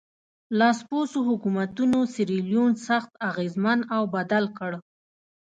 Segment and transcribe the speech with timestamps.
[0.57, 4.71] لاسپوڅو حکومتونو سیریلیون سخت اغېزمن او بدل کړ.